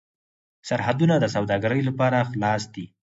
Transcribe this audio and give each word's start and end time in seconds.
سرحدونه 0.67 1.15
د 1.19 1.25
سوداګرۍ 1.35 1.81
لپاره 1.89 2.27
خلاص 2.29 2.63
دي. 2.73 2.85